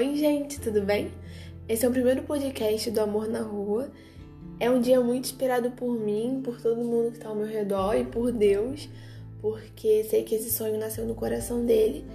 Oi, 0.00 0.16
gente, 0.16 0.58
tudo 0.58 0.80
bem? 0.80 1.12
Esse 1.68 1.84
é 1.84 1.88
o 1.88 1.92
primeiro 1.92 2.22
podcast 2.22 2.90
do 2.90 3.02
Amor 3.02 3.28
na 3.28 3.42
Rua. 3.42 3.92
É 4.58 4.70
um 4.70 4.80
dia 4.80 4.98
muito 4.98 5.26
esperado 5.26 5.72
por 5.72 5.92
mim, 5.92 6.40
por 6.42 6.58
todo 6.58 6.82
mundo 6.82 7.10
que 7.10 7.18
está 7.18 7.28
ao 7.28 7.34
meu 7.34 7.46
redor 7.46 7.94
e 7.94 8.04
por 8.06 8.32
Deus, 8.32 8.88
porque 9.42 10.02
sei 10.04 10.22
que 10.22 10.34
esse 10.34 10.50
sonho 10.50 10.78
nasceu 10.78 11.04
no 11.04 11.14
coração 11.14 11.66
dele. 11.66 12.06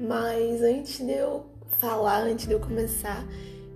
Mas 0.00 0.62
antes 0.62 1.04
de 1.04 1.12
eu 1.12 1.44
falar, 1.78 2.22
antes 2.22 2.46
de 2.46 2.54
eu 2.54 2.60
começar, 2.60 3.22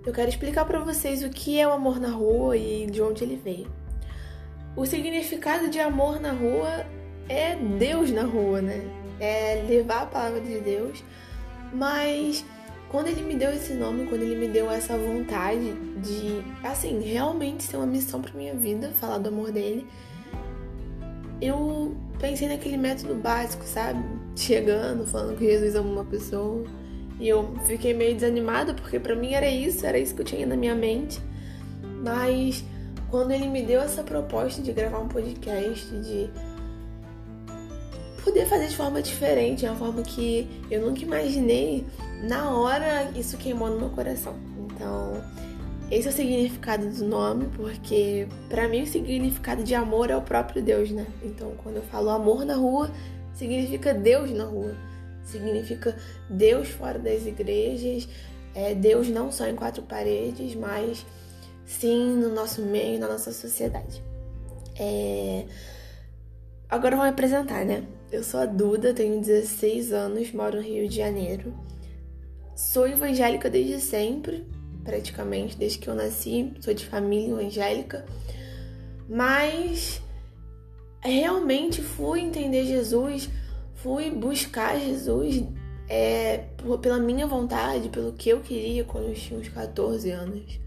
eu 0.03 0.11
quero 0.11 0.29
explicar 0.29 0.65
para 0.65 0.79
vocês 0.79 1.21
o 1.21 1.29
que 1.29 1.59
é 1.59 1.67
o 1.67 1.71
amor 1.71 1.99
na 1.99 2.09
rua 2.09 2.57
e 2.57 2.87
de 2.87 3.03
onde 3.03 3.23
ele 3.23 3.35
veio. 3.35 3.71
O 4.75 4.83
significado 4.83 5.69
de 5.69 5.79
amor 5.79 6.19
na 6.19 6.31
rua 6.31 6.87
é 7.29 7.55
Deus 7.55 8.09
na 8.09 8.23
rua, 8.23 8.63
né? 8.63 8.81
É 9.19 9.63
levar 9.67 10.01
a 10.01 10.07
palavra 10.07 10.41
de 10.41 10.59
Deus, 10.59 11.03
mas 11.71 12.43
quando 12.89 13.07
ele 13.07 13.21
me 13.21 13.35
deu 13.35 13.51
esse 13.51 13.73
nome, 13.73 14.07
quando 14.07 14.23
ele 14.23 14.35
me 14.35 14.47
deu 14.47 14.69
essa 14.69 14.97
vontade 14.97 15.73
de, 16.01 16.41
assim, 16.63 16.99
realmente 16.99 17.63
ser 17.63 17.77
uma 17.77 17.85
missão 17.85 18.21
para 18.21 18.33
minha 18.33 18.55
vida, 18.55 18.89
falar 18.99 19.19
do 19.19 19.29
amor 19.29 19.51
dele, 19.51 19.87
eu 21.39 21.95
pensei 22.19 22.47
naquele 22.47 22.77
método 22.77 23.15
básico, 23.15 23.63
sabe? 23.63 24.03
Chegando, 24.35 25.05
falando 25.05 25.37
que 25.37 25.45
Jesus 25.45 25.75
ama 25.75 25.89
uma 25.89 26.05
pessoa. 26.05 26.63
E 27.19 27.27
eu 27.27 27.53
fiquei 27.65 27.93
meio 27.93 28.15
desanimada 28.15 28.73
porque 28.73 28.99
para 28.99 29.15
mim 29.15 29.33
era 29.33 29.47
isso, 29.47 29.85
era 29.85 29.97
isso 29.97 30.15
que 30.15 30.21
eu 30.21 30.25
tinha 30.25 30.45
na 30.45 30.55
minha 30.55 30.75
mente. 30.75 31.21
Mas 32.01 32.63
quando 33.09 33.31
ele 33.31 33.47
me 33.47 33.61
deu 33.61 33.81
essa 33.81 34.03
proposta 34.03 34.61
de 34.61 34.71
gravar 34.71 34.99
um 34.99 35.07
podcast, 35.07 35.85
de 35.97 36.29
poder 38.21 38.45
fazer 38.45 38.67
de 38.67 38.75
forma 38.75 39.01
diferente, 39.01 39.65
uma 39.65 39.75
forma 39.75 40.01
que 40.01 40.47
eu 40.69 40.81
nunca 40.81 41.01
imaginei, 41.01 41.85
na 42.23 42.51
hora 42.51 43.11
isso 43.15 43.37
queimou 43.37 43.69
no 43.69 43.79
meu 43.79 43.89
coração. 43.89 44.35
Então, 44.57 45.23
esse 45.91 46.07
é 46.07 46.11
o 46.11 46.13
significado 46.13 46.87
do 46.87 47.05
nome, 47.05 47.47
porque 47.55 48.27
para 48.47 48.67
mim 48.67 48.83
o 48.83 48.87
significado 48.87 49.63
de 49.63 49.73
amor 49.73 50.09
é 50.09 50.15
o 50.15 50.21
próprio 50.21 50.61
Deus, 50.61 50.91
né? 50.91 51.05
Então, 51.23 51.53
quando 51.63 51.77
eu 51.77 51.83
falo 51.83 52.09
amor 52.09 52.45
na 52.45 52.55
rua, 52.55 52.91
significa 53.33 53.93
Deus 53.93 54.31
na 54.31 54.45
rua. 54.45 54.75
Significa 55.23 55.95
Deus 56.29 56.69
fora 56.69 56.97
das 56.97 57.25
igrejas, 57.25 58.07
é 58.53 58.73
Deus 58.73 59.09
não 59.09 59.31
só 59.31 59.47
em 59.47 59.55
quatro 59.55 59.83
paredes, 59.83 60.55
mas 60.55 61.05
sim 61.65 62.15
no 62.15 62.29
nosso 62.29 62.61
meio, 62.61 62.99
na 62.99 63.07
nossa 63.07 63.31
sociedade. 63.31 64.03
É... 64.79 65.45
Agora 66.69 66.95
me 66.95 67.07
apresentar, 67.07 67.65
né? 67.65 67.83
Eu 68.11 68.23
sou 68.23 68.39
a 68.39 68.45
Duda, 68.47 68.91
tenho 68.91 69.21
16 69.21 69.93
anos, 69.93 70.31
moro 70.31 70.55
no 70.55 70.63
Rio 70.63 70.89
de 70.89 70.95
Janeiro. 70.95 71.53
Sou 72.55 72.87
evangélica 72.87 73.51
desde 73.51 73.79
sempre, 73.79 74.47
praticamente, 74.83 75.55
desde 75.55 75.77
que 75.77 75.87
eu 75.87 75.93
nasci, 75.93 76.51
sou 76.59 76.73
de 76.73 76.87
família 76.87 77.29
evangélica. 77.29 78.03
Mas 79.07 80.01
realmente 81.01 81.83
fui 81.83 82.21
entender 82.21 82.65
Jesus, 82.65 83.29
fui 83.75 84.09
buscar 84.09 84.79
Jesus 84.79 85.43
é, 85.87 86.45
pela 86.81 86.97
minha 86.97 87.27
vontade, 87.27 87.89
pelo 87.89 88.13
que 88.13 88.29
eu 88.29 88.39
queria 88.39 88.83
quando 88.83 89.09
eu 89.09 89.13
tinha 89.13 89.39
uns 89.39 89.49
14 89.49 90.09
anos. 90.09 90.59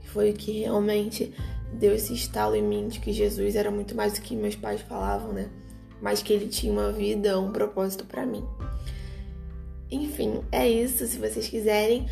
Foi 0.00 0.30
o 0.30 0.34
que 0.34 0.60
realmente 0.60 1.34
deu 1.74 1.94
esse 1.94 2.14
estalo 2.14 2.56
em 2.56 2.62
mim 2.62 2.88
de 2.88 3.00
que 3.00 3.12
Jesus 3.12 3.54
era 3.54 3.70
muito 3.70 3.94
mais 3.94 4.14
do 4.14 4.22
que 4.22 4.34
meus 4.34 4.56
pais 4.56 4.80
falavam, 4.80 5.34
né? 5.34 5.50
Mas 6.00 6.22
que 6.22 6.32
ele 6.32 6.48
tinha 6.48 6.72
uma 6.72 6.92
vida, 6.92 7.38
um 7.40 7.52
propósito 7.52 8.04
para 8.04 8.24
mim. 8.24 8.44
Enfim, 9.90 10.42
é 10.50 10.68
isso. 10.68 11.06
Se 11.06 11.18
vocês 11.18 11.48
quiserem, 11.48 12.06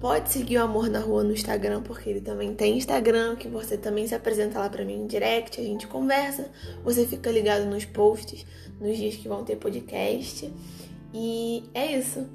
pode 0.00 0.30
seguir 0.30 0.58
o 0.58 0.62
Amor 0.62 0.88
na 0.88 0.98
Rua 0.98 1.24
no 1.24 1.32
Instagram, 1.32 1.82
porque 1.82 2.10
ele 2.10 2.20
também 2.20 2.54
tem 2.54 2.76
Instagram, 2.76 3.36
que 3.36 3.48
você 3.48 3.76
também 3.76 4.06
se 4.06 4.14
apresenta 4.14 4.58
lá 4.58 4.68
para 4.68 4.84
mim 4.84 5.02
em 5.02 5.06
direct, 5.06 5.60
a 5.60 5.64
gente 5.64 5.86
conversa, 5.86 6.50
você 6.82 7.06
fica 7.06 7.30
ligado 7.30 7.64
nos 7.66 7.84
posts, 7.84 8.44
nos 8.80 8.96
dias 8.96 9.16
que 9.16 9.28
vão 9.28 9.44
ter 9.44 9.56
podcast. 9.56 10.52
E 11.12 11.64
é 11.72 11.96
isso. 11.96 12.26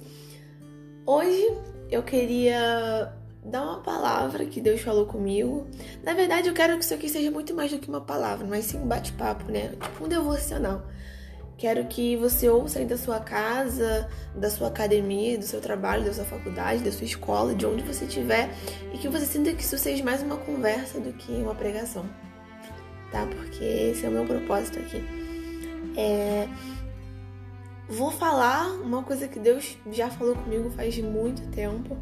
Hoje 1.06 1.48
eu 1.92 2.04
queria 2.04 3.14
dar 3.50 3.64
uma 3.64 3.80
palavra 3.80 4.46
que 4.46 4.62
Deus 4.62 4.82
falou 4.82 5.06
comigo. 5.06 5.68
Na 6.04 6.14
verdade, 6.14 6.48
eu 6.48 6.54
quero 6.54 6.78
que 6.78 6.84
isso 6.84 6.94
aqui 6.94 7.10
seja 7.10 7.32
muito 7.32 7.54
mais 7.54 7.72
do 7.72 7.80
que 7.80 7.90
uma 7.90 8.02
palavra, 8.02 8.46
mas 8.48 8.66
sim 8.66 8.78
um 8.78 8.88
bate-papo, 8.88 9.52
né? 9.52 9.70
Tipo 9.82 10.06
um 10.06 10.08
devocional. 10.08 10.84
Quero 11.58 11.84
que 11.88 12.16
você 12.16 12.48
ouça 12.48 12.80
aí 12.80 12.86
da 12.86 12.98
sua 12.98 13.20
casa, 13.20 14.10
da 14.34 14.50
sua 14.50 14.70
academia, 14.70 15.38
do 15.38 15.44
seu 15.44 15.60
trabalho, 15.60 16.06
da 16.06 16.14
sua 16.14 16.24
faculdade, 16.24 16.82
da 16.82 16.92
sua 16.92 17.04
escola, 17.04 17.54
de 17.54 17.66
onde 17.66 17.84
você 17.84 18.06
estiver, 18.06 18.50
e 18.94 18.98
que 18.98 19.10
você 19.10 19.26
sinta 19.26 19.52
que 19.52 19.62
isso 19.62 19.78
seja 19.78 20.02
mais 20.02 20.22
uma 20.22 20.38
conversa 20.38 21.02
do 21.02 21.12
que 21.12 21.34
uma 21.34 21.54
pregação, 21.54 22.06
tá? 23.12 23.26
Porque 23.26 23.62
esse 23.62 24.06
é 24.06 24.10
o 24.10 24.12
meu 24.14 24.26
propósito 24.26 24.80
aqui. 24.80 25.04
É... 25.98 26.48
Vou 27.90 28.12
falar 28.12 28.68
uma 28.82 29.04
coisa 29.04 29.28
que 29.28 29.40
Deus 29.40 29.76
já 29.92 30.10
falou 30.10 30.36
comigo 30.36 30.70
faz 30.70 30.98
muito 31.00 31.42
tempo 31.50 31.98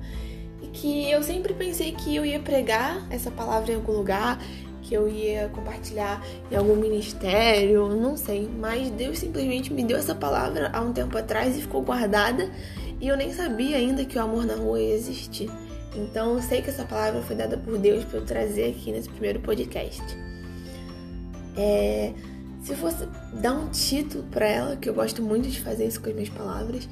que 0.80 1.10
eu 1.10 1.24
sempre 1.24 1.54
pensei 1.54 1.92
que 1.92 2.16
eu 2.16 2.24
ia 2.24 2.40
pregar 2.40 3.06
essa 3.10 3.32
palavra 3.32 3.72
em 3.72 3.76
algum 3.76 3.94
lugar, 3.94 4.40
que 4.84 4.94
eu 4.94 5.08
ia 5.08 5.50
compartilhar 5.50 6.24
em 6.52 6.56
algum 6.56 6.76
ministério, 6.76 7.90
não 7.90 8.16
sei, 8.16 8.48
mas 8.48 8.90
Deus 8.92 9.18
simplesmente 9.18 9.74
me 9.74 9.84
deu 9.84 9.98
essa 9.98 10.14
palavra 10.14 10.70
há 10.72 10.80
um 10.82 10.94
tempo 10.94 11.18
atrás 11.18 11.58
e 11.58 11.62
ficou 11.62 11.82
guardada 11.82 12.50
e 13.02 13.08
eu 13.08 13.18
nem 13.18 13.34
sabia 13.34 13.78
ainda 13.78 14.06
que 14.06 14.18
o 14.18 14.22
amor 14.22 14.46
na 14.46 14.56
rua 14.56 14.80
ia 14.80 14.94
existir. 14.94 15.50
Então 15.96 16.36
eu 16.36 16.42
sei 16.42 16.62
que 16.62 16.70
essa 16.70 16.86
palavra 16.86 17.22
foi 17.24 17.36
dada 17.36 17.58
por 17.58 17.78
Deus 17.78 18.06
para 18.06 18.20
eu 18.20 18.26
trazer 18.26 18.70
aqui 18.70 18.92
nesse 18.92 19.10
primeiro 19.10 19.40
podcast. 19.40 20.04
É, 21.58 22.14
se 22.62 22.76
fosse 22.76 23.04
dar 23.34 23.54
um 23.54 23.70
título 23.70 24.24
para 24.26 24.48
ela, 24.48 24.76
que 24.76 24.88
eu 24.88 24.94
gosto 24.94 25.24
muito 25.24 25.50
de 25.50 25.60
fazer 25.60 25.88
isso 25.88 26.00
com 26.00 26.10
as 26.10 26.16
minhas 26.16 26.30
palavras, 26.30 26.88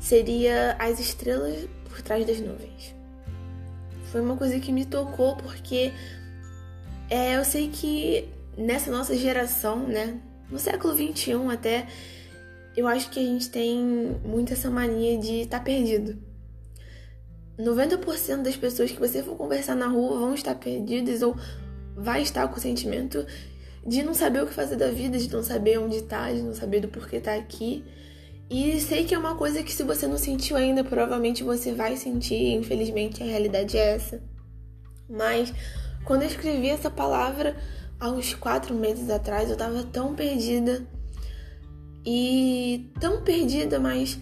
seria 0.00 0.76
As 0.78 0.98
Estrelas 0.98 1.68
por 1.88 2.02
Trás 2.02 2.26
das 2.26 2.40
Nuvens. 2.40 3.01
Foi 4.12 4.20
uma 4.20 4.36
coisa 4.36 4.60
que 4.60 4.70
me 4.70 4.84
tocou 4.84 5.36
porque 5.36 5.90
é, 7.08 7.38
eu 7.38 7.44
sei 7.46 7.68
que 7.68 8.28
nessa 8.58 8.90
nossa 8.90 9.16
geração, 9.16 9.88
né, 9.88 10.20
no 10.50 10.58
século 10.58 10.94
XXI 10.94 11.32
até, 11.50 11.86
eu 12.76 12.86
acho 12.86 13.08
que 13.08 13.18
a 13.18 13.22
gente 13.22 13.48
tem 13.48 13.80
muito 14.22 14.52
essa 14.52 14.70
mania 14.70 15.18
de 15.18 15.40
estar 15.40 15.60
tá 15.60 15.64
perdido. 15.64 16.18
90% 17.58 18.42
das 18.42 18.54
pessoas 18.54 18.90
que 18.90 19.00
você 19.00 19.22
for 19.22 19.34
conversar 19.34 19.74
na 19.74 19.86
rua 19.86 20.18
vão 20.18 20.34
estar 20.34 20.54
perdidas 20.56 21.22
ou 21.22 21.34
vai 21.96 22.20
estar 22.20 22.46
com 22.48 22.58
o 22.58 22.60
sentimento 22.60 23.24
de 23.86 24.02
não 24.02 24.12
saber 24.12 24.42
o 24.42 24.46
que 24.46 24.52
fazer 24.52 24.76
da 24.76 24.90
vida, 24.90 25.16
de 25.16 25.32
não 25.32 25.42
saber 25.42 25.78
onde 25.78 25.96
está, 25.96 26.30
de 26.30 26.42
não 26.42 26.54
saber 26.54 26.80
do 26.80 26.88
porquê 26.88 27.18
tá 27.18 27.34
aqui. 27.34 27.82
E 28.52 28.78
sei 28.82 29.04
que 29.04 29.14
é 29.14 29.18
uma 29.18 29.34
coisa 29.34 29.62
que 29.62 29.72
se 29.72 29.82
você 29.82 30.06
não 30.06 30.18
sentiu 30.18 30.58
ainda, 30.58 30.84
provavelmente 30.84 31.42
você 31.42 31.72
vai 31.72 31.96
sentir. 31.96 32.52
Infelizmente 32.52 33.22
a 33.22 33.26
realidade 33.26 33.78
é 33.78 33.94
essa. 33.94 34.22
Mas 35.08 35.50
quando 36.04 36.20
eu 36.20 36.28
escrevi 36.28 36.68
essa 36.68 36.90
palavra 36.90 37.56
há 37.98 38.10
uns 38.10 38.34
quatro 38.34 38.74
meses 38.74 39.08
atrás, 39.08 39.48
eu 39.48 39.56
tava 39.56 39.82
tão 39.84 40.14
perdida. 40.14 40.86
E 42.04 42.90
tão 43.00 43.22
perdida, 43.22 43.80
mas 43.80 44.18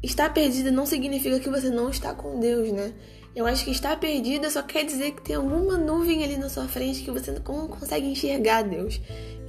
estar 0.00 0.32
perdida 0.32 0.70
não 0.70 0.86
significa 0.86 1.40
que 1.40 1.50
você 1.50 1.68
não 1.68 1.90
está 1.90 2.14
com 2.14 2.38
Deus, 2.38 2.70
né? 2.70 2.92
Eu 3.34 3.46
acho 3.46 3.64
que 3.64 3.72
estar 3.72 3.98
perdida 3.98 4.48
só 4.48 4.62
quer 4.62 4.84
dizer 4.84 5.10
que 5.10 5.22
tem 5.22 5.34
alguma 5.34 5.76
nuvem 5.76 6.22
ali 6.22 6.36
na 6.36 6.48
sua 6.48 6.68
frente 6.68 7.02
que 7.02 7.10
você 7.10 7.32
não 7.32 7.66
consegue 7.66 8.06
enxergar 8.06 8.62
Deus 8.62 9.00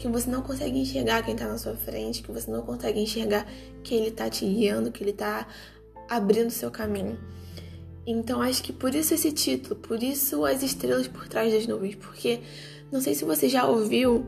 que 0.04 0.10
você 0.10 0.30
não 0.30 0.42
consegue 0.42 0.78
enxergar 0.78 1.24
quem 1.24 1.34
está 1.34 1.48
na 1.48 1.58
sua 1.58 1.78
frente, 1.78 2.22
que 2.22 2.30
você 2.30 2.52
não 2.52 2.62
consegue 2.62 3.00
enxergar 3.00 3.48
que 3.82 3.96
ele 3.96 4.10
está 4.10 4.30
te 4.30 4.46
guiando, 4.46 4.92
que 4.92 5.02
ele 5.02 5.12
está 5.12 5.48
abrindo 6.10 6.52
seu 6.52 6.70
caminho. 6.70 7.18
Então 8.06 8.42
acho 8.42 8.62
que 8.62 8.74
por 8.74 8.94
isso 8.94 9.14
esse 9.14 9.32
título, 9.32 9.78
por 9.78 10.04
isso 10.04 10.44
as 10.44 10.62
estrelas 10.62 11.08
por 11.08 11.30
trás 11.30 11.54
das 11.54 11.66
nuvens, 11.66 11.96
porque 11.96 12.42
não 12.92 13.00
sei 13.00 13.16
se 13.16 13.24
você 13.24 13.48
já 13.48 13.66
ouviu 13.66 14.26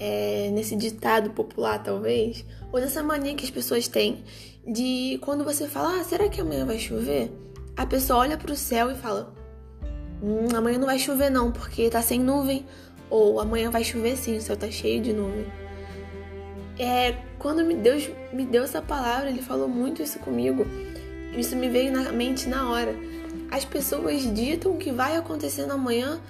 é, 0.00 0.50
nesse 0.50 0.74
ditado 0.74 1.30
popular, 1.30 1.80
talvez, 1.80 2.44
ou 2.72 2.80
dessa 2.80 3.00
mania 3.00 3.36
que 3.36 3.44
as 3.44 3.52
pessoas 3.52 3.86
têm 3.86 4.24
de 4.66 5.16
quando 5.22 5.44
você 5.44 5.68
fala, 5.68 6.00
ah, 6.00 6.02
será 6.02 6.28
que 6.28 6.40
amanhã 6.40 6.66
vai 6.66 6.80
chover? 6.80 7.30
A 7.76 7.86
pessoa 7.86 8.18
olha 8.18 8.36
para 8.36 8.52
o 8.52 8.56
céu 8.56 8.90
e 8.90 8.96
fala, 8.96 9.32
hum, 10.20 10.48
amanhã 10.56 10.76
não 10.76 10.86
vai 10.86 10.98
chover 10.98 11.30
não, 11.30 11.52
porque 11.52 11.88
tá 11.88 12.02
sem 12.02 12.18
nuvem 12.18 12.66
ou 13.10 13.40
amanhã 13.40 13.70
vai 13.70 13.84
chover 13.84 14.16
sim, 14.16 14.36
o 14.36 14.40
céu 14.40 14.56
tá 14.56 14.70
cheio 14.70 15.00
de 15.00 15.12
nuvem. 15.12 15.46
É, 16.78 17.16
quando 17.38 17.64
Deus 17.76 18.08
me 18.32 18.44
deu 18.44 18.62
essa 18.62 18.80
palavra, 18.80 19.30
ele 19.30 19.42
falou 19.42 19.68
muito 19.68 20.02
isso 20.02 20.18
comigo. 20.20 20.66
Isso 21.36 21.56
me 21.56 21.68
veio 21.68 21.92
na 21.92 22.12
mente 22.12 22.48
na 22.48 22.70
hora. 22.70 22.94
As 23.50 23.64
pessoas 23.64 24.22
ditam 24.34 24.72
o 24.72 24.76
que 24.76 24.92
vai 24.92 25.16
acontecer 25.16 25.70
amanhã 25.70 26.20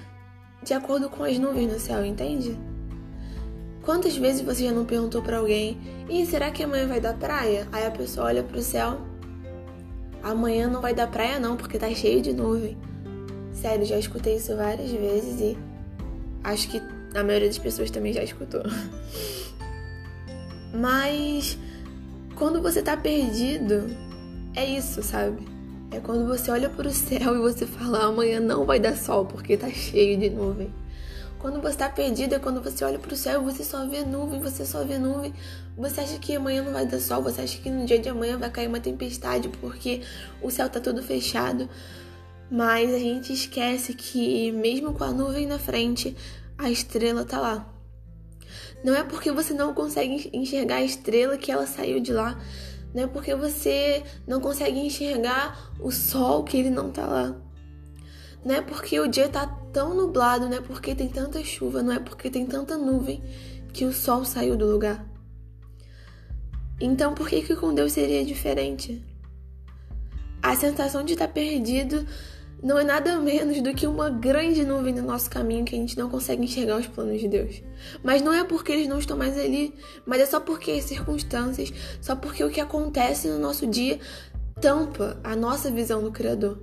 de 0.63 0.73
acordo 0.75 1.09
com 1.09 1.23
as 1.25 1.39
nuvens 1.39 1.73
no 1.73 1.79
céu, 1.79 2.05
entende? 2.05 2.59
Quantas 3.83 4.17
vezes 4.17 4.43
você 4.43 4.65
já 4.65 4.73
não 4.73 4.85
perguntou 4.85 5.23
para 5.23 5.39
alguém: 5.39 5.79
"E 6.09 6.25
será 6.27 6.51
que 6.51 6.63
amanhã 6.63 6.87
vai 6.87 7.01
dar 7.01 7.15
praia?" 7.15 7.67
Aí 7.73 7.87
a 7.87 7.91
pessoa 7.91 8.27
olha 8.27 8.43
para 8.43 8.59
o 8.59 8.63
céu: 8.63 9.01
amanhã 10.23 10.69
não 10.69 10.81
vai 10.81 10.95
dar 10.95 11.07
praia 11.11 11.39
não, 11.39 11.57
porque 11.57 11.79
tá 11.79 11.89
cheio 11.91 12.21
de 12.21 12.33
nuvem. 12.33 12.77
Sério, 13.53 13.85
já 13.85 13.99
escutei 13.99 14.37
isso 14.37 14.57
várias 14.57 14.91
vezes 14.91 15.41
e 15.41 15.59
acho 16.53 16.69
que 16.69 16.83
a 17.15 17.23
maioria 17.23 17.49
das 17.49 17.59
pessoas 17.59 17.91
também 17.91 18.13
já 18.13 18.23
escutou. 18.23 18.63
Mas 20.73 21.59
quando 22.35 22.61
você 22.63 22.83
tá 22.83 22.97
perdido, 22.97 23.87
é 24.55 24.65
isso, 24.65 25.03
sabe? 25.03 25.47
É 25.91 26.01
quando 26.01 26.27
você 26.27 26.51
olha 26.51 26.69
para 26.69 26.89
o 26.89 26.93
céu 26.93 27.35
e 27.35 27.39
você 27.39 27.67
fala: 27.67 28.05
amanhã 28.05 28.41
não 28.41 28.65
vai 28.65 28.79
dar 28.79 28.97
sol 28.97 29.25
porque 29.25 29.57
tá 29.57 29.69
cheio 29.71 30.19
de 30.19 30.29
nuvem. 30.31 30.73
Quando 31.39 31.63
você 31.63 31.77
tá 31.77 31.89
perdido 31.89 32.35
é 32.35 32.39
quando 32.39 32.61
você 32.61 32.85
olha 32.85 32.99
para 32.99 33.13
o 33.13 33.17
céu 33.17 33.41
e 33.41 33.45
você 33.45 33.63
só 33.63 33.87
vê 33.87 34.05
nuvem, 34.05 34.41
você 34.41 34.67
só 34.67 34.83
vê 34.85 34.99
nuvem. 34.99 35.33
Você 35.77 36.01
acha 36.01 36.19
que 36.19 36.35
amanhã 36.35 36.65
não 36.65 36.73
vai 36.73 36.85
dar 36.85 36.99
sol, 36.99 37.23
você 37.23 37.43
acha 37.43 37.59
que 37.59 37.71
no 37.71 37.87
dia 37.87 37.99
de 37.99 38.09
amanhã 38.09 38.37
vai 38.37 38.51
cair 38.51 38.67
uma 38.67 38.81
tempestade 38.81 39.49
porque 39.49 40.03
o 40.43 40.51
céu 40.51 40.69
tá 40.69 40.81
todo 40.81 41.01
fechado. 41.01 41.69
Mas 42.51 42.93
a 42.93 42.99
gente 42.99 43.33
esquece 43.33 43.93
que 43.95 44.51
mesmo 44.53 44.95
com 44.95 45.05
a 45.05 45.13
nuvem 45.13 45.47
na 45.47 45.59
frente, 45.59 46.17
a 46.57 46.71
estrela 46.71 47.25
tá 47.25 47.41
lá. 47.41 47.75
Não 48.83 48.95
é 48.95 49.03
porque 49.03 49.31
você 49.31 49.53
não 49.53 49.75
consegue 49.75 50.31
enxergar 50.33 50.77
a 50.77 50.85
estrela 50.85 51.37
que 51.37 51.51
ela 51.51 51.67
saiu 51.67 52.01
de 52.01 52.13
lá. 52.13 52.41
Não 52.95 53.05
é 53.05 53.07
porque 53.07 53.35
você 53.35 54.03
não 54.27 54.41
consegue 54.41 54.79
enxergar 54.79 55.73
o 55.79 55.91
sol 55.91 56.43
que 56.43 56.57
ele 56.57 56.71
não 56.71 56.91
tá 56.91 57.07
lá. 57.07 57.37
Não 58.45 58.55
é 58.55 58.63
porque 58.63 58.99
o 58.99 59.09
dia 59.09 59.29
tá 59.29 59.47
tão 59.73 59.95
nublado, 59.95 60.49
não 60.49 60.57
é 60.57 60.61
porque 60.61 60.95
tem 60.95 61.09
tanta 61.09 61.43
chuva, 61.45 61.83
não 61.83 61.93
é 61.93 61.99
porque 61.99 62.31
tem 62.31 62.47
tanta 62.47 62.79
nuvem 62.79 63.23
que 63.73 63.85
o 63.85 63.93
sol 63.93 64.25
saiu 64.25 64.57
do 64.57 64.67
lugar. 64.67 65.05
Então 66.81 67.15
por 67.15 67.29
que 67.29 67.43
que 67.43 67.57
com 67.57 67.75
Deus 67.75 67.93
seria 67.93 68.25
diferente? 68.25 69.05
A 70.41 70.55
sensação 70.55 71.05
de 71.05 71.15
estar 71.15 71.29
perdido 71.29 72.07
não 72.63 72.79
é 72.79 72.85
nada 72.85 73.19
menos 73.19 73.61
do 73.61 73.73
que 73.73 73.87
uma 73.87 74.11
grande 74.11 74.65
nuvem 74.65 74.93
no 74.93 75.03
nosso 75.03 75.31
caminho 75.31 75.65
que 75.65 75.77
a 75.77 75.79
gente 75.79 75.97
não 75.97 76.11
consegue 76.11 76.45
enxergar 76.45 76.79
os 76.79 76.87
planos 76.87 77.21
de 77.21 77.29
Deus. 77.29 77.63
Mas 78.03 78.21
não 78.21 78.33
é 78.33 78.43
porque 78.43 78.73
eles 78.73 78.89
não 78.89 78.99
estão 78.99 79.17
mais 79.17 79.39
ali, 79.39 79.75
mas 80.05 80.21
é 80.21 80.27
só 80.27 80.41
porque 80.41 80.73
as 80.73 80.85
circunstâncias, 80.85 81.73
só 82.01 82.17
porque 82.17 82.43
o 82.43 82.51
que 82.51 82.61
acontece 82.61 83.29
no 83.29 83.39
nosso 83.39 83.67
dia 83.67 84.01
tampa 84.61 85.21
a 85.23 85.37
nossa 85.37 85.71
visão 85.71 86.03
do 86.03 86.11
Criador. 86.11 86.59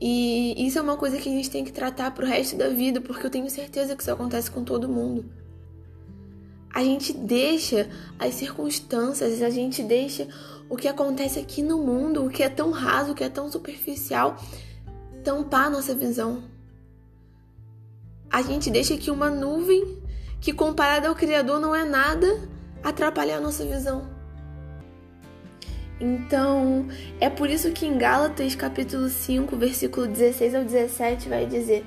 E 0.00 0.66
isso 0.66 0.80
é 0.80 0.82
uma 0.82 0.96
coisa 0.96 1.16
que 1.16 1.28
a 1.28 1.32
gente 1.32 1.48
tem 1.48 1.64
que 1.64 1.72
tratar 1.72 2.10
pro 2.10 2.26
resto 2.26 2.56
da 2.56 2.68
vida, 2.68 3.00
porque 3.00 3.24
eu 3.24 3.30
tenho 3.30 3.48
certeza 3.48 3.94
que 3.94 4.02
isso 4.02 4.10
acontece 4.10 4.50
com 4.50 4.64
todo 4.64 4.88
mundo. 4.88 5.24
A 6.74 6.82
gente 6.82 7.12
deixa 7.12 7.88
as 8.18 8.34
circunstâncias, 8.34 9.40
a 9.42 9.50
gente 9.50 9.80
deixa 9.80 10.26
o 10.68 10.76
que 10.76 10.88
acontece 10.88 11.38
aqui 11.38 11.62
no 11.62 11.78
mundo, 11.78 12.24
o 12.24 12.30
que 12.30 12.42
é 12.42 12.48
tão 12.48 12.72
raso, 12.72 13.12
o 13.12 13.14
que 13.14 13.22
é 13.22 13.28
tão 13.28 13.52
superficial, 13.52 14.36
tampar 15.22 15.66
a 15.66 15.70
nossa 15.70 15.94
visão. 15.94 16.44
A 18.30 18.42
gente 18.42 18.70
deixa 18.70 18.96
que 18.96 19.10
uma 19.10 19.30
nuvem, 19.30 19.98
que 20.40 20.52
comparada 20.52 21.08
ao 21.08 21.14
Criador 21.14 21.60
não 21.60 21.74
é 21.74 21.84
nada, 21.84 22.26
atrapalhar 22.82 23.36
a 23.36 23.40
nossa 23.40 23.64
visão. 23.64 24.10
Então, 26.00 26.88
é 27.20 27.30
por 27.30 27.48
isso 27.48 27.70
que 27.70 27.86
em 27.86 27.96
Gálatas 27.96 28.54
capítulo 28.54 29.08
5, 29.08 29.56
versículo 29.56 30.06
16 30.06 30.54
ao 30.54 30.64
17 30.64 31.28
vai 31.28 31.46
dizer: 31.46 31.86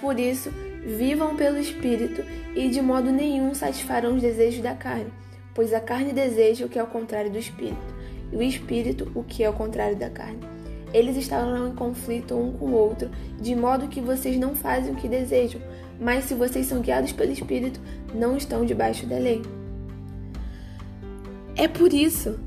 Por 0.00 0.18
isso, 0.18 0.50
vivam 0.84 1.36
pelo 1.36 1.58
Espírito 1.58 2.24
e 2.56 2.68
de 2.68 2.82
modo 2.82 3.12
nenhum 3.12 3.54
satisfarão 3.54 4.16
os 4.16 4.22
desejos 4.22 4.62
da 4.62 4.74
carne, 4.74 5.12
pois 5.54 5.72
a 5.72 5.80
carne 5.80 6.12
deseja 6.12 6.66
o 6.66 6.68
que 6.68 6.78
é 6.78 6.82
o 6.82 6.88
contrário 6.88 7.30
do 7.30 7.38
Espírito, 7.38 7.94
e 8.32 8.36
o 8.36 8.42
Espírito 8.42 9.12
o 9.14 9.22
que 9.22 9.44
é 9.44 9.48
o 9.48 9.52
contrário 9.52 9.96
da 9.96 10.10
carne 10.10 10.51
eles 10.92 11.16
estarão 11.16 11.68
em 11.68 11.74
conflito 11.74 12.34
um 12.34 12.52
com 12.52 12.66
o 12.66 12.74
outro, 12.74 13.10
de 13.40 13.54
modo 13.54 13.88
que 13.88 14.00
vocês 14.00 14.38
não 14.38 14.54
fazem 14.54 14.92
o 14.92 14.96
que 14.96 15.08
desejam, 15.08 15.60
mas 16.00 16.24
se 16.24 16.34
vocês 16.34 16.66
são 16.66 16.80
guiados 16.80 17.12
pelo 17.12 17.32
Espírito, 17.32 17.80
não 18.14 18.36
estão 18.36 18.64
debaixo 18.64 19.06
da 19.06 19.18
lei. 19.18 19.42
É 21.56 21.68
por 21.68 21.92
isso, 21.92 22.38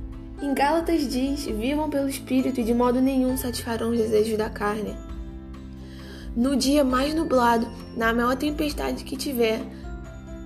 em 0.42 0.54
Gálatas 0.54 1.08
diz: 1.08 1.46
vivam 1.46 1.90
pelo 1.90 2.10
Espírito 2.10 2.60
e 2.60 2.64
de 2.64 2.74
modo 2.74 3.02
nenhum 3.02 3.38
satisfarão 3.38 3.92
os 3.92 3.98
desejos 3.98 4.38
da 4.38 4.50
carne. 4.50 4.96
No 6.36 6.56
dia 6.56 6.84
mais 6.84 7.14
nublado, 7.14 7.68
na 7.96 8.14
maior 8.14 8.36
tempestade 8.36 9.06
que 9.06 9.16
tiver, 9.16 9.62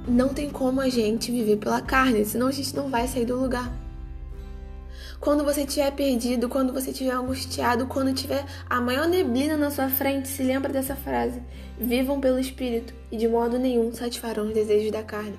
não 0.07 0.29
tem 0.29 0.49
como 0.49 0.81
a 0.81 0.89
gente 0.89 1.31
viver 1.31 1.57
pela 1.57 1.81
carne, 1.81 2.23
senão 2.25 2.47
a 2.47 2.51
gente 2.51 2.75
não 2.75 2.89
vai 2.89 3.07
sair 3.07 3.25
do 3.25 3.39
lugar. 3.39 3.73
Quando 5.19 5.43
você 5.43 5.63
estiver 5.63 5.91
perdido, 5.91 6.47
quando 6.47 6.71
você 6.71 6.91
estiver 6.91 7.11
angustiado, 7.11 7.87
quando 7.87 8.13
tiver 8.13 8.45
a 8.69 8.79
maior 8.79 9.05
neblina 9.05 9.57
na 9.57 9.69
sua 9.69 9.89
frente, 9.89 10.29
se 10.29 10.41
lembra 10.41 10.71
dessa 10.71 10.95
frase: 10.95 11.41
Vivam 11.77 12.21
pelo 12.21 12.39
Espírito 12.39 12.93
e 13.11 13.17
de 13.17 13.27
modo 13.27 13.59
nenhum 13.59 13.93
satisfarão 13.93 14.47
os 14.47 14.53
desejos 14.53 14.91
da 14.91 15.03
carne. 15.03 15.37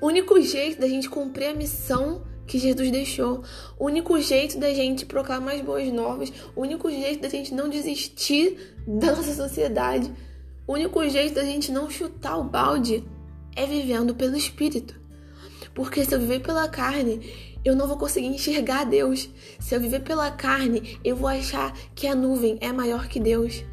O 0.00 0.06
único 0.06 0.40
jeito 0.40 0.80
da 0.80 0.88
gente 0.88 1.10
cumprir 1.10 1.48
a 1.48 1.54
missão 1.54 2.22
que 2.46 2.58
Jesus 2.58 2.90
deixou, 2.90 3.42
o 3.78 3.84
único 3.84 4.18
jeito 4.20 4.58
da 4.58 4.72
gente 4.72 5.04
proclamar 5.04 5.54
as 5.54 5.60
boas 5.60 5.90
novas, 5.92 6.32
o 6.56 6.62
único 6.62 6.90
jeito 6.90 7.22
da 7.22 7.28
gente 7.28 7.54
não 7.54 7.68
desistir 7.68 8.74
da 8.86 9.14
nossa 9.14 9.34
sociedade, 9.34 10.10
o 10.66 10.72
único 10.72 11.06
jeito 11.08 11.34
da 11.34 11.44
gente 11.44 11.70
não 11.70 11.90
chutar 11.90 12.38
o 12.38 12.44
balde 12.44 13.04
é 13.54 13.66
vivendo 13.66 14.14
pelo 14.14 14.36
Espírito. 14.36 14.98
Porque 15.74 16.04
se 16.04 16.14
eu 16.14 16.20
viver 16.20 16.40
pela 16.40 16.68
carne, 16.68 17.53
eu 17.64 17.74
não 17.74 17.88
vou 17.88 17.96
conseguir 17.96 18.26
enxergar 18.26 18.84
Deus. 18.84 19.30
Se 19.58 19.74
eu 19.74 19.80
viver 19.80 20.00
pela 20.00 20.30
carne, 20.30 20.98
eu 21.02 21.16
vou 21.16 21.28
achar 21.28 21.72
que 21.94 22.06
a 22.06 22.14
nuvem 22.14 22.58
é 22.60 22.70
maior 22.70 23.08
que 23.08 23.18
Deus. 23.18 23.64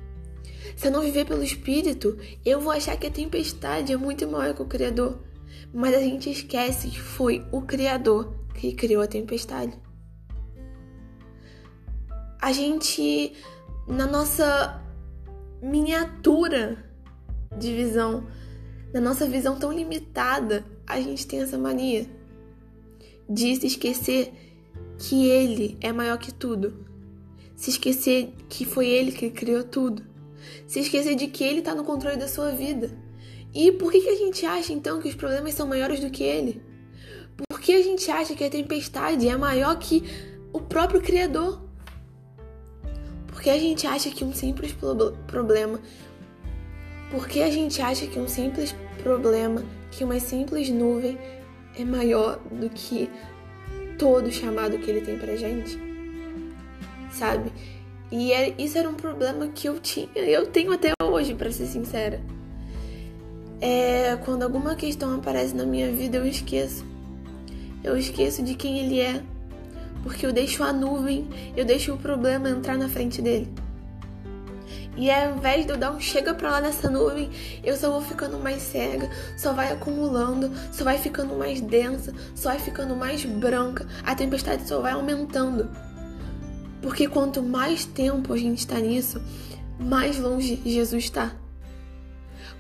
Se 0.78 0.88
eu 0.88 0.92
não 0.92 1.02
viver 1.02 1.26
pelo 1.26 1.44
Espírito, 1.44 2.18
eu 2.46 2.62
vou 2.62 2.72
achar 2.72 2.96
que 2.96 3.08
a 3.08 3.12
tempestade 3.12 3.92
é 3.92 3.98
muito 3.98 4.28
maior 4.28 4.54
que 4.54 4.62
o 4.62 4.66
Criador. 4.66 5.20
Mas 5.74 5.94
a 5.94 6.00
gente 6.00 6.30
esquece 6.30 6.90
que 6.90 7.00
foi 7.00 7.46
o 7.52 7.62
Criador 7.62 8.34
que 8.56 8.74
criou 8.74 9.02
a 9.02 9.08
tempestade. 9.08 9.74
A 12.42 12.52
gente, 12.52 13.34
na 13.88 14.08
nossa 14.08 14.82
miniatura 15.62 16.84
de 17.58 17.74
visão, 17.76 18.26
na 18.94 19.02
nossa 19.02 19.28
visão 19.28 19.60
tão 19.60 19.72
limitada, 19.72 20.66
a 20.88 21.00
gente 21.00 21.28
tem 21.28 21.42
essa 21.42 21.58
mania 21.58 22.21
de 23.32 23.56
se 23.56 23.68
esquecer 23.68 24.34
que 24.98 25.28
ele 25.28 25.78
é 25.80 25.92
maior 25.94 26.18
que 26.18 26.34
tudo. 26.34 26.86
Se 27.56 27.70
esquecer 27.70 28.34
que 28.50 28.66
foi 28.66 28.88
ele 28.88 29.12
que 29.12 29.30
criou 29.30 29.64
tudo. 29.64 30.04
Se 30.68 30.80
esquecer 30.80 31.16
de 31.16 31.28
que 31.28 31.44
ele 31.44 31.60
está 31.60 31.74
no 31.74 31.84
controle 31.84 32.18
da 32.18 32.28
sua 32.28 32.52
vida. 32.52 32.92
E 33.54 33.72
por 33.72 33.92
que, 33.92 34.02
que 34.02 34.10
a 34.10 34.16
gente 34.16 34.46
acha 34.46 34.74
então 34.74 35.02
que 35.02 35.08
os 35.08 35.16
problemas 35.16 35.54
são 35.54 35.68
maiores 35.68 36.00
do 36.00 36.10
que 36.10 36.24
ele? 36.24 36.62
Por 37.50 37.60
que 37.60 37.74
a 37.74 37.82
gente 37.82 38.10
acha 38.12 38.36
que 38.36 38.44
a 38.44 38.50
tempestade 38.50 39.28
é 39.28 39.38
maior 39.38 39.78
que 39.78 40.04
o 40.52 40.60
próprio 40.60 41.02
Criador? 41.02 41.62
Por 43.28 43.42
que 43.42 43.50
a 43.50 43.58
gente 43.58 43.88
acha 43.88 44.10
que 44.10 44.24
um 44.24 44.34
simples 44.34 44.76
problema. 45.28 45.80
Por 47.10 47.28
que 47.28 47.42
a 47.42 47.50
gente 47.50 47.82
acha 47.82 48.08
que 48.08 48.20
um 48.20 48.28
simples 48.28 48.74
problema, 49.04 49.64
que 49.90 50.04
uma 50.04 50.20
simples 50.20 50.70
nuvem 50.70 51.18
é 51.78 51.86
maior 51.86 52.40
do 52.52 52.70
que 52.70 53.10
todo 53.98 54.28
o 54.28 54.32
chamado 54.32 54.78
que 54.78 54.90
ele 54.90 55.02
tem 55.02 55.18
pra 55.18 55.36
gente. 55.36 55.80
Sabe? 57.12 57.52
E 58.12 58.34
é, 58.34 58.54
isso 58.58 58.78
era 58.78 58.90
um 58.90 58.94
problema 58.94 59.48
que 59.48 59.68
eu 59.68 59.80
tinha, 59.80 60.10
eu 60.16 60.48
tenho 60.48 60.74
até 60.74 60.92
hoje, 61.02 61.34
para 61.34 61.52
ser 61.52 61.66
sincera. 61.66 62.22
É, 63.62 64.18
quando 64.26 64.44
alguma 64.44 64.76
questão 64.76 65.16
aparece 65.16 65.56
na 65.56 65.66
minha 65.66 65.92
vida, 65.92 66.18
eu 66.18 66.26
esqueço. 66.26 66.84
Eu 67.84 67.98
esqueço 67.98 68.44
de 68.44 68.56
quem 68.56 68.80
ele 68.80 69.00
é, 69.00 69.22
porque 70.04 70.26
eu 70.26 70.34
deixo 70.34 70.64
a 70.64 70.74
nuvem, 70.74 71.28
eu 71.56 71.64
deixo 71.64 71.94
o 71.94 71.98
problema 71.98 72.50
entrar 72.50 72.78
na 72.78 72.90
frente 72.90 73.22
dele. 73.22 73.48
E 74.98 75.10
ao 75.10 75.38
invés 75.38 75.66
de 75.66 75.72
eu 75.72 75.78
dar 75.78 75.92
um 75.92 76.00
chega 76.00 76.34
pra 76.34 76.52
lá 76.52 76.62
nessa 76.62 76.90
nuvem, 76.90 77.30
eu 77.64 77.78
só 77.78 77.90
vou 77.90 78.02
ficando 78.02 78.38
mais 78.38 78.62
cega, 78.62 79.10
só 79.38 79.54
vai 79.54 79.72
acumulando, 79.72 80.52
só 80.72 80.84
vai 80.84 80.98
ficando 80.98 81.36
mais 81.36 81.62
densa, 81.62 82.14
só 82.36 82.50
vai 82.50 82.60
ficando 82.60 82.96
mais 82.96 83.24
branca, 83.24 83.88
a 84.04 84.14
tempestade 84.14 84.68
só 84.68 84.82
vai 84.82 84.92
aumentando. 84.92 85.70
Porque 86.82 87.08
quanto 87.08 87.42
mais 87.42 87.86
tempo 87.86 88.34
a 88.34 88.38
gente 88.38 88.60
está 88.60 88.80
nisso, 88.80 89.22
mais 89.80 90.20
longe 90.20 90.62
Jesus 90.66 91.06
está. 91.06 91.32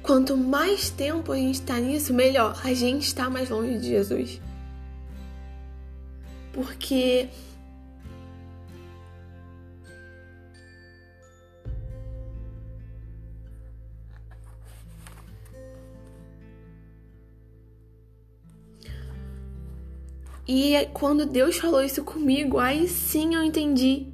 Quanto 0.01 0.35
mais 0.37 0.89
tempo 0.89 1.31
a 1.31 1.35
gente 1.35 1.55
está 1.55 1.77
nisso, 1.79 2.13
melhor 2.13 2.59
a 2.63 2.73
gente 2.73 3.03
está 3.03 3.29
mais 3.29 3.49
longe 3.49 3.77
de 3.77 3.87
Jesus. 3.87 4.41
Porque 6.53 7.29
E 20.47 20.87
quando 20.93 21.25
Deus 21.25 21.57
falou 21.57 21.83
isso 21.83 22.03
comigo, 22.03 22.57
aí 22.57 22.87
sim 22.87 23.35
eu 23.35 23.43
entendi. 23.43 24.07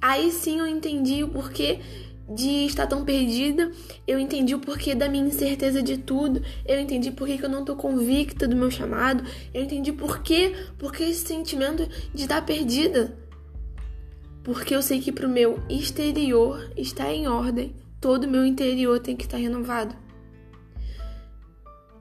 Aí 0.00 0.30
sim 0.30 0.58
eu 0.58 0.66
entendi 0.66 1.24
o 1.24 1.28
porquê 1.28 1.80
de 2.28 2.66
estar 2.66 2.86
tão 2.86 3.04
perdida, 3.04 3.70
eu 4.06 4.18
entendi 4.18 4.54
o 4.54 4.58
porquê 4.58 4.94
da 4.94 5.08
minha 5.08 5.24
incerteza 5.24 5.80
de 5.82 5.96
tudo, 5.96 6.42
eu 6.66 6.80
entendi 6.80 7.12
porquê 7.12 7.38
que 7.38 7.44
eu 7.44 7.48
não 7.48 7.64
tô 7.64 7.76
convicta 7.76 8.48
do 8.48 8.56
meu 8.56 8.70
chamado, 8.70 9.24
eu 9.54 9.62
entendi 9.62 9.92
porquê, 9.92 10.52
porque 10.76 11.04
esse 11.04 11.26
sentimento 11.26 11.88
de 12.12 12.22
estar 12.22 12.44
perdida. 12.44 13.16
Porque 14.42 14.74
eu 14.74 14.82
sei 14.82 15.00
que 15.00 15.12
pro 15.12 15.28
meu 15.28 15.60
exterior 15.68 16.70
está 16.76 17.12
em 17.12 17.26
ordem, 17.28 17.74
todo 18.00 18.24
o 18.24 18.30
meu 18.30 18.44
interior 18.44 18.98
tem 19.00 19.16
que 19.16 19.24
estar 19.24 19.38
renovado. 19.38 19.94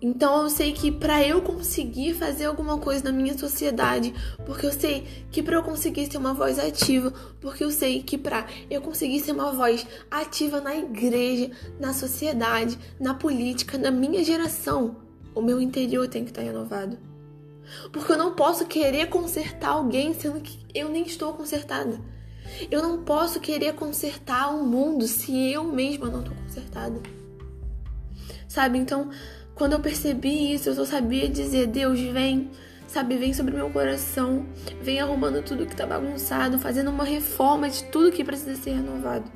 Então 0.08 0.44
eu 0.44 0.52
sei 0.52 0.72
que 0.72 0.92
para 0.92 1.28
eu 1.28 1.42
conseguir 1.42 2.14
fazer 2.14 2.46
alguma 2.46 2.78
coisa 2.78 3.06
na 3.06 3.12
minha 3.12 3.36
sociedade, 3.36 4.14
porque 4.46 4.68
eu 4.68 4.72
sei 4.72 5.26
que 5.32 5.42
para 5.42 5.56
eu 5.56 5.64
conseguir 5.64 6.06
ser 6.06 6.20
uma 6.20 6.32
voz 6.32 6.60
ativa, 6.60 7.12
porque 7.42 7.64
eu 7.64 7.72
sei 7.72 8.04
que 8.04 8.16
para 8.16 8.46
eu 8.70 8.84
conseguir 8.84 9.20
ser 9.22 9.32
uma 9.32 9.52
voz 9.52 9.84
ativa 10.12 10.62
na 10.62 10.76
igreja, 10.76 11.50
na 11.80 11.92
sociedade, 11.92 12.78
na 13.00 13.16
política, 13.16 13.80
na 13.80 13.90
minha 13.90 14.24
geração, 14.24 14.98
o 15.34 15.42
meu 15.42 15.60
interior 15.60 16.08
tem 16.08 16.24
que 16.24 16.30
estar 16.30 16.44
renovado. 16.44 17.00
Porque 17.92 18.12
eu 18.12 18.18
não 18.18 18.36
posso 18.36 18.68
querer 18.68 19.10
consertar 19.10 19.70
alguém 19.70 20.14
sendo 20.14 20.40
que 20.40 20.60
eu 20.72 20.88
nem 20.88 21.02
estou 21.02 21.34
consertada. 21.34 22.00
Eu 22.70 22.84
não 22.84 23.04
posso 23.04 23.40
querer 23.40 23.74
consertar 23.74 24.54
o 24.54 24.64
mundo 24.68 25.08
se 25.08 25.52
eu 25.52 25.64
mesma 25.64 26.12
não 26.12 26.20
estou 26.20 26.36
consertada. 26.36 27.02
Sabe? 28.48 28.78
Então, 28.78 29.10
quando 29.56 29.72
eu 29.72 29.80
percebi 29.80 30.54
isso, 30.54 30.70
eu 30.70 30.76
só 30.76 30.86
sabia 30.86 31.30
dizer: 31.30 31.68
Deus, 31.68 32.00
vem, 32.00 32.52
sabe, 32.88 33.16
vem 33.16 33.34
sobre 33.34 33.56
meu 33.56 33.70
coração, 33.70 34.46
vem 34.82 35.00
arrumando 35.00 35.42
tudo 35.42 35.66
que 35.66 35.76
tá 35.76 35.86
bagunçado, 35.88 36.60
fazendo 36.60 36.92
uma 36.92 37.06
reforma 37.06 37.70
de 37.70 37.86
tudo 37.86 38.12
que 38.12 38.24
precisa 38.24 38.56
ser 38.56 38.72
renovado. 38.72 39.32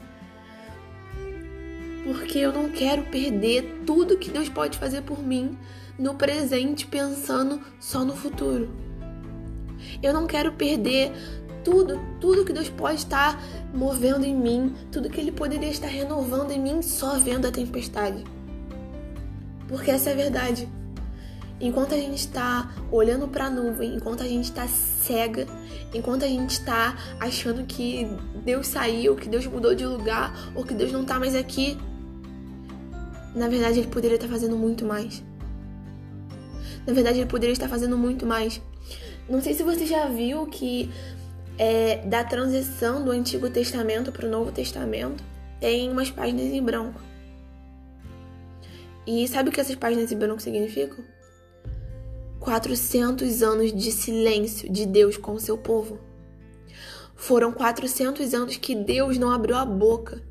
Porque 2.03 2.39
eu 2.39 2.51
não 2.51 2.69
quero 2.69 3.03
perder 3.03 3.81
tudo 3.85 4.17
que 4.17 4.29
Deus 4.29 4.49
pode 4.49 4.77
fazer 4.77 5.01
por 5.03 5.19
mim 5.19 5.57
no 5.97 6.15
presente, 6.15 6.85
pensando 6.85 7.61
só 7.79 8.03
no 8.03 8.15
futuro. 8.15 8.69
Eu 10.03 10.13
não 10.13 10.27
quero 10.27 10.53
perder 10.53 11.13
tudo, 11.63 11.99
tudo 12.19 12.43
que 12.43 12.51
Deus 12.51 12.67
pode 12.69 12.97
estar 12.97 13.41
movendo 13.73 14.25
em 14.25 14.35
mim, 14.35 14.75
tudo 14.91 15.09
que 15.09 15.19
Ele 15.19 15.31
poderia 15.31 15.69
estar 15.69 15.88
renovando 15.88 16.51
em 16.51 16.59
mim 16.59 16.81
só 16.81 17.17
vendo 17.19 17.47
a 17.47 17.51
tempestade. 17.51 18.23
Porque 19.69 19.91
essa 19.91 20.09
é 20.09 20.13
a 20.13 20.15
verdade. 20.15 20.67
Enquanto 21.61 21.93
a 21.93 21.97
gente 21.97 22.17
está 22.17 22.73
olhando 22.91 23.27
para 23.27 23.45
a 23.45 23.49
nuvem, 23.49 23.95
enquanto 23.95 24.23
a 24.23 24.27
gente 24.27 24.45
está 24.45 24.67
cega, 24.67 25.45
enquanto 25.93 26.23
a 26.23 26.27
gente 26.27 26.51
está 26.51 26.97
achando 27.19 27.65
que 27.65 28.07
Deus 28.43 28.67
saiu, 28.67 29.15
que 29.15 29.29
Deus 29.29 29.45
mudou 29.45 29.75
de 29.75 29.85
lugar 29.85 30.51
ou 30.55 30.63
que 30.63 30.73
Deus 30.73 30.91
não 30.91 31.01
está 31.01 31.19
mais 31.19 31.35
aqui, 31.35 31.77
na 33.35 33.47
verdade 33.47 33.79
ele 33.79 33.88
poderia 33.88 34.15
estar 34.15 34.27
fazendo 34.27 34.55
muito 34.55 34.85
mais. 34.85 35.21
Na 36.88 36.93
verdade 36.93 37.19
ele 37.19 37.29
poderia 37.29 37.53
estar 37.53 37.67
fazendo 37.67 37.97
muito 37.97 38.25
mais. 38.25 38.61
Não 39.29 39.41
sei 39.41 39.53
se 39.53 39.61
você 39.61 39.85
já 39.85 40.07
viu 40.07 40.47
que 40.47 40.89
é, 41.57 41.97
da 42.07 42.23
transição 42.23 43.03
do 43.03 43.11
Antigo 43.11 43.49
Testamento 43.49 44.13
para 44.13 44.25
o 44.25 44.29
Novo 44.29 44.51
Testamento 44.51 45.21
tem 45.59 45.91
umas 45.91 46.09
páginas 46.09 46.45
em 46.45 46.63
branco. 46.63 47.08
E 49.06 49.27
sabe 49.27 49.50
o 49.50 49.51
que 49.51 49.60
essas 49.60 49.75
páginas 49.75 50.12
em 50.12 50.18
branco 50.18 50.41
significam? 50.41 51.03
400 52.39 53.44
anos 53.44 53.74
de 53.74 53.91
silêncio 53.91 54.72
de 54.72 54.86
Deus 54.86 55.18
com 55.18 55.34
o 55.34 55.39
seu 55.39 55.58
povo. 55.58 56.00
Foram 57.15 57.51
400 57.51 58.34
anos 58.34 58.58
que 58.58 58.74
Deus 58.74 59.18
não 59.18 59.32
abriu 59.32 59.56
a 59.58 59.65
boca, 59.65 60.24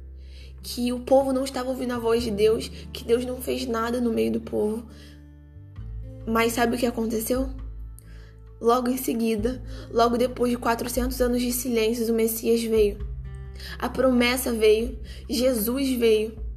que 0.63 0.93
o 0.93 1.01
povo 1.01 1.33
não 1.33 1.45
estava 1.45 1.69
ouvindo 1.69 1.93
a 1.93 1.99
voz 1.99 2.23
de 2.23 2.31
Deus, 2.31 2.69
que 2.93 3.05
Deus 3.05 3.25
não 3.25 3.41
fez 3.41 3.67
nada 3.67 4.01
no 4.01 4.13
meio 4.13 4.33
do 4.33 4.41
povo. 4.41 4.87
Mas 6.27 6.53
sabe 6.55 6.77
o 6.77 6.79
que 6.79 6.87
aconteceu? 6.87 7.49
Logo 8.61 8.89
em 8.89 8.97
seguida, 8.97 9.63
logo 9.91 10.17
depois 10.17 10.51
de 10.51 10.59
400 10.59 11.21
anos 11.21 11.41
de 11.41 11.53
silêncio, 11.53 12.11
o 12.13 12.17
Messias 12.17 12.63
veio. 12.63 13.07
A 13.79 13.89
promessa 13.89 14.53
veio, 14.53 14.99
Jesus 15.29 15.91
veio. 15.97 16.48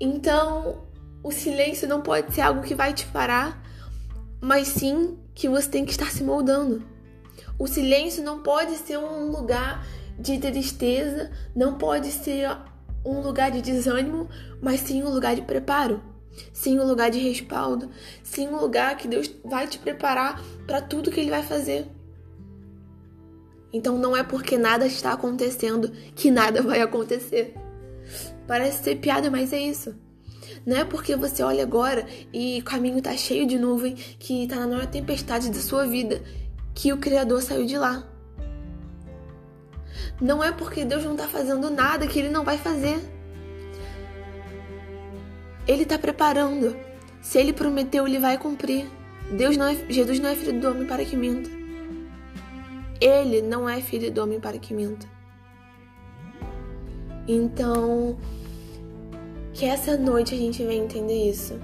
Então, 0.00 0.82
o 1.22 1.30
silêncio 1.30 1.88
não 1.88 2.02
pode 2.02 2.34
ser 2.34 2.42
algo 2.42 2.62
que 2.62 2.74
vai 2.74 2.92
te 2.92 3.06
parar, 3.06 3.62
mas 4.40 4.68
sim 4.68 5.18
que 5.34 5.48
você 5.48 5.68
tem 5.68 5.84
que 5.84 5.90
estar 5.90 6.10
se 6.10 6.22
moldando. 6.22 6.82
O 7.58 7.66
silêncio 7.66 8.22
não 8.22 8.42
pode 8.42 8.76
ser 8.76 8.98
um 8.98 9.30
lugar 9.30 9.86
de 10.18 10.38
tristeza, 10.38 11.30
não 11.54 11.78
pode 11.78 12.10
ser 12.10 12.48
um 13.04 13.20
lugar 13.20 13.50
de 13.50 13.62
desânimo, 13.62 14.28
mas 14.60 14.80
sim 14.80 15.02
um 15.02 15.08
lugar 15.08 15.34
de 15.34 15.42
preparo. 15.42 16.02
Sim, 16.52 16.78
um 16.78 16.86
lugar 16.86 17.10
de 17.10 17.18
respaldo. 17.18 17.90
Sim, 18.22 18.48
um 18.48 18.60
lugar 18.60 18.96
que 18.96 19.08
Deus 19.08 19.30
vai 19.44 19.66
te 19.66 19.78
preparar 19.78 20.42
para 20.66 20.82
tudo 20.82 21.10
que 21.10 21.20
Ele 21.20 21.30
vai 21.30 21.42
fazer. 21.42 21.86
Então 23.72 23.98
não 23.98 24.16
é 24.16 24.22
porque 24.22 24.56
nada 24.56 24.86
está 24.86 25.12
acontecendo 25.12 25.90
que 26.14 26.30
nada 26.30 26.62
vai 26.62 26.80
acontecer. 26.80 27.54
Parece 28.46 28.84
ser 28.84 28.96
piada, 28.96 29.30
mas 29.30 29.52
é 29.52 29.58
isso. 29.58 29.94
Não 30.64 30.76
é 30.76 30.84
porque 30.84 31.16
você 31.16 31.42
olha 31.42 31.62
agora 31.62 32.06
e 32.32 32.58
o 32.60 32.64
caminho 32.64 33.00
tá 33.02 33.16
cheio 33.16 33.46
de 33.46 33.58
nuvem, 33.58 33.94
que 33.94 34.46
tá 34.46 34.56
na 34.56 34.66
maior 34.66 34.86
tempestade 34.86 35.50
da 35.50 35.58
sua 35.58 35.86
vida, 35.86 36.22
que 36.74 36.92
o 36.92 36.98
Criador 36.98 37.42
saiu 37.42 37.66
de 37.66 37.76
lá. 37.76 38.06
Não 40.20 40.42
é 40.42 40.50
porque 40.50 40.84
Deus 40.84 41.04
não 41.04 41.16
tá 41.16 41.28
fazendo 41.28 41.70
nada 41.70 42.06
que 42.06 42.18
ele 42.18 42.28
não 42.28 42.44
vai 42.44 42.56
fazer. 42.56 42.98
Ele 45.66 45.84
tá 45.84 45.98
preparando. 45.98 46.76
Se 47.20 47.38
ele 47.38 47.52
prometeu, 47.52 48.06
ele 48.06 48.18
vai 48.18 48.38
cumprir. 48.38 48.86
Deus 49.36 49.56
não 49.56 49.66
é, 49.66 49.74
Jesus 49.88 50.20
não 50.20 50.30
é 50.30 50.36
filho 50.36 50.60
do 50.60 50.70
homem 50.70 50.86
para 50.86 51.04
que 51.04 51.16
minta. 51.16 51.50
Ele 53.00 53.42
não 53.42 53.68
é 53.68 53.80
filho 53.80 54.10
do 54.10 54.22
homem 54.22 54.40
para 54.40 54.58
que 54.58 54.72
minta. 54.72 55.06
Então, 57.28 58.16
que 59.52 59.64
essa 59.64 59.96
noite 59.96 60.34
a 60.34 60.38
gente 60.38 60.64
venha 60.64 60.84
entender 60.84 61.30
isso. 61.30 61.58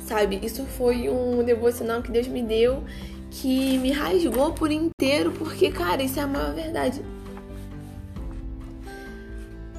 Sabe? 0.00 0.40
Isso 0.42 0.64
foi 0.64 1.08
um 1.08 1.42
devocional 1.44 2.02
que 2.02 2.10
Deus 2.10 2.26
me 2.26 2.42
deu 2.42 2.82
que 3.30 3.78
me 3.78 3.92
rasgou 3.92 4.52
por 4.52 4.70
inteiro, 4.72 5.30
porque, 5.32 5.70
cara, 5.70 6.02
isso 6.02 6.18
é 6.18 6.22
a 6.22 6.26
maior 6.26 6.52
verdade. 6.52 7.00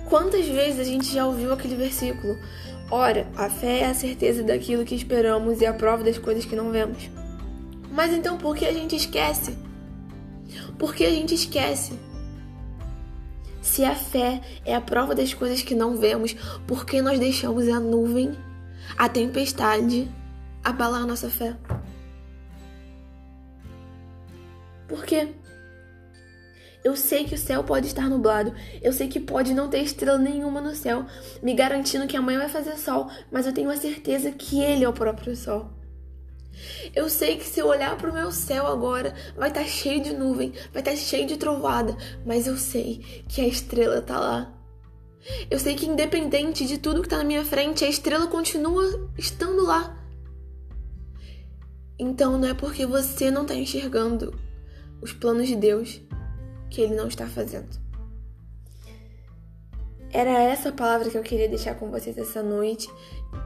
Quantas 0.10 0.48
vezes 0.48 0.80
a 0.80 0.84
gente 0.84 1.14
já 1.14 1.26
ouviu 1.26 1.54
aquele 1.54 1.76
versículo? 1.76 2.38
Ora, 2.90 3.28
a 3.36 3.50
fé 3.50 3.82
é 3.82 3.86
a 3.86 3.94
certeza 3.94 4.44
daquilo 4.44 4.86
que 4.86 4.96
esperamos 4.96 5.62
e 5.62 5.66
a 5.66 5.74
prova 5.74 6.04
das 6.04 6.18
coisas 6.18 6.46
que 6.46 6.56
não 6.56 6.72
vemos. 6.72 7.10
Mas 7.92 8.14
então 8.14 8.38
por 8.38 8.56
que 8.56 8.66
a 8.66 8.74
gente 8.74 8.96
esquece? 8.96 9.58
Por 10.78 10.94
que 10.94 11.06
a 11.06 11.10
gente 11.10 11.34
esquece? 11.34 11.94
Se 13.62 13.86
a 13.86 13.94
fé 13.96 14.42
é 14.66 14.74
a 14.74 14.82
prova 14.82 15.14
das 15.14 15.34
coisas 15.34 15.62
que 15.62 15.76
não 15.76 15.98
vemos, 15.98 16.34
por 16.66 16.86
que 16.86 17.02
nós 17.02 17.20
deixamos 17.20 17.68
a 17.68 17.80
nuvem, 17.80 18.36
a 18.98 19.08
tempestade, 19.08 20.10
abalar 20.64 21.04
a 21.04 21.06
nossa 21.06 21.30
fé? 21.30 21.56
Por 24.88 25.06
quê? 25.06 25.30
Eu 26.84 26.96
sei 26.96 27.26
que 27.26 27.36
o 27.36 27.38
céu 27.38 27.64
pode 27.64 27.86
estar 27.86 28.10
nublado. 28.10 28.54
Eu 28.82 28.92
sei 28.92 29.08
que 29.08 29.20
pode 29.20 29.54
não 29.54 29.70
ter 29.70 29.84
estrela 29.84 30.18
nenhuma 30.18 30.60
no 30.60 30.76
céu, 30.76 31.06
me 31.42 31.54
garantindo 31.54 32.08
que 32.08 32.18
amanhã 32.18 32.40
vai 32.40 32.50
fazer 32.50 32.76
sol, 32.78 33.08
mas 33.32 33.46
eu 33.46 33.54
tenho 33.54 33.70
a 33.70 33.78
certeza 33.78 34.32
que 34.32 34.60
ele 34.60 34.84
é 34.84 34.90
o 34.90 34.94
próprio 34.94 35.36
sol. 35.36 35.70
Eu 36.96 37.10
sei 37.10 37.38
que 37.38 37.46
se 37.46 37.60
eu 37.60 37.68
olhar 37.68 37.98
para 37.98 38.10
o 38.10 38.14
meu 38.14 38.32
céu 38.32 38.68
agora, 38.68 39.16
vai 39.36 39.50
estar 39.50 39.62
tá 39.62 39.68
cheio 39.68 40.02
de 40.02 40.14
nuvem, 40.14 40.52
vai 40.72 40.82
estar 40.82 40.92
tá 40.92 40.98
cheio 40.98 41.26
de 41.26 41.38
trovada, 41.38 41.96
mas 42.26 42.48
eu 42.48 42.58
sei 42.58 43.24
que 43.28 43.42
a 43.42 43.48
estrela 43.48 44.00
está 44.00 44.20
lá. 44.20 44.54
Eu 45.50 45.60
sei 45.60 45.76
que 45.76 45.86
independente 45.86 46.66
de 46.66 46.78
tudo 46.78 47.02
que 47.02 47.08
está 47.08 47.18
na 47.18 47.24
minha 47.24 47.46
frente, 47.46 47.86
a 47.86 47.90
estrela 47.90 48.28
continua 48.28 49.10
estando 49.18 49.66
lá. 49.66 49.98
Então 51.98 52.38
não 52.38 52.48
é 52.48 52.54
porque 52.54 52.86
você 52.86 53.30
não 53.30 53.44
está 53.44 53.54
enxergando 53.54 54.34
os 55.02 55.14
planos 55.14 55.48
de 55.48 55.56
Deus 55.56 56.02
que 56.70 56.82
Ele 56.82 56.96
não 56.96 57.08
está 57.08 57.28
fazendo. 57.28 57.80
Era 60.14 60.42
essa 60.42 60.72
palavra 60.72 61.10
que 61.10 61.18
eu 61.18 61.24
queria 61.24 61.48
deixar 61.48 61.76
com 61.76 61.90
vocês 61.90 62.18
essa 62.18 62.44
noite 62.44 62.90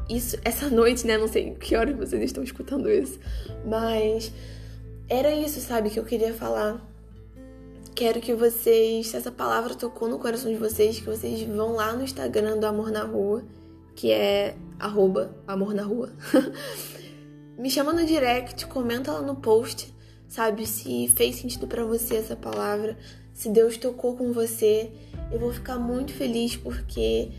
isso 0.09 0.37
essa 0.43 0.69
noite, 0.69 1.05
né? 1.05 1.17
Não 1.17 1.27
sei 1.27 1.51
que 1.51 1.75
horas 1.75 1.95
vocês 1.95 2.21
estão 2.23 2.43
escutando 2.43 2.89
isso, 2.89 3.19
mas 3.65 4.31
era 5.07 5.31
isso, 5.31 5.59
sabe, 5.59 5.89
que 5.89 5.99
eu 5.99 6.05
queria 6.05 6.33
falar. 6.33 6.81
Quero 7.93 8.19
que 8.19 8.33
vocês, 8.33 9.07
se 9.07 9.15
essa 9.15 9.31
palavra 9.31 9.73
tocou 9.73 10.09
no 10.09 10.19
coração 10.19 10.51
de 10.51 10.57
vocês, 10.57 10.99
que 10.99 11.05
vocês 11.05 11.41
vão 11.43 11.73
lá 11.73 11.93
no 11.93 12.03
Instagram 12.03 12.57
do 12.57 12.65
Amor 12.65 12.91
na 12.91 13.03
Rua, 13.03 13.43
que 13.95 14.11
é 14.11 14.55
arroba 14.77 15.33
Amor 15.47 15.73
na 15.73 15.83
Rua. 15.83 16.11
me 17.57 17.69
chama 17.69 17.93
no 17.93 18.05
direct, 18.05 18.65
comenta 18.67 19.13
lá 19.13 19.21
no 19.21 19.35
post, 19.35 19.93
sabe, 20.27 20.67
se 20.67 21.07
fez 21.15 21.37
sentido 21.37 21.67
para 21.67 21.85
você 21.85 22.15
essa 22.15 22.35
palavra, 22.35 22.97
se 23.33 23.49
Deus 23.49 23.77
tocou 23.77 24.17
com 24.17 24.33
você. 24.33 24.91
Eu 25.31 25.39
vou 25.39 25.53
ficar 25.53 25.79
muito 25.79 26.13
feliz 26.13 26.55
porque 26.55 27.31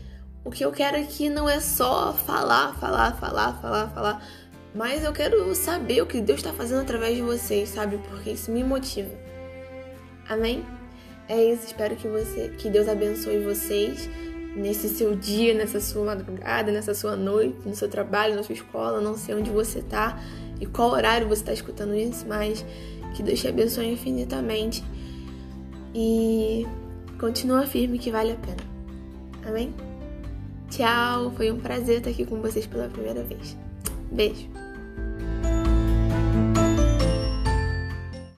o 0.47 0.49
que 0.49 0.63
eu 0.63 0.71
quero 0.71 0.95
aqui 0.95 1.29
não 1.29 1.49
é 1.49 1.59
só 1.59 2.13
falar, 2.13 2.73
falar, 2.79 3.13
falar, 3.17 3.59
falar, 3.61 3.89
falar, 3.89 4.27
mas 4.73 5.03
eu 5.03 5.11
quero 5.11 5.53
saber 5.53 6.01
o 6.01 6.05
que 6.05 6.21
Deus 6.21 6.39
está 6.39 6.53
fazendo 6.53 6.81
através 6.81 7.17
de 7.17 7.21
vocês, 7.21 7.67
sabe? 7.67 7.97
Porque 7.97 8.31
isso 8.31 8.49
me 8.49 8.63
motiva. 8.63 9.11
Amém? 10.29 10.63
É 11.27 11.43
isso, 11.43 11.65
espero 11.65 11.97
que 11.97 12.07
você, 12.07 12.55
que 12.57 12.69
Deus 12.69 12.87
abençoe 12.87 13.39
vocês 13.39 14.09
nesse 14.55 14.87
seu 14.87 15.17
dia, 15.17 15.53
nessa 15.53 15.81
sua 15.81 16.05
madrugada, 16.05 16.71
nessa 16.71 16.93
sua 16.93 17.17
noite, 17.17 17.57
no 17.65 17.75
seu 17.75 17.89
trabalho, 17.89 18.33
na 18.33 18.41
sua 18.41 18.53
escola, 18.53 19.01
não 19.01 19.17
sei 19.17 19.35
onde 19.35 19.49
você 19.49 19.81
tá 19.81 20.17
e 20.61 20.65
qual 20.65 20.91
horário 20.91 21.27
você 21.27 21.41
está 21.41 21.51
escutando 21.51 21.93
isso, 21.93 22.25
mas 22.25 22.65
que 23.13 23.21
Deus 23.21 23.41
te 23.41 23.49
abençoe 23.49 23.91
infinitamente 23.91 24.81
e 25.93 26.65
continua 27.19 27.67
firme 27.67 27.99
que 27.99 28.09
vale 28.09 28.31
a 28.31 28.35
pena. 28.35 28.63
Amém? 29.45 29.86
Tchau, 30.77 31.31
foi 31.31 31.51
um 31.51 31.59
prazer 31.59 31.97
estar 31.97 32.11
aqui 32.11 32.23
com 32.23 32.39
vocês 32.39 32.67
pela 32.67 32.87
primeira 32.87 33.23
vez. 33.23 33.57
Beijo. 34.11 34.47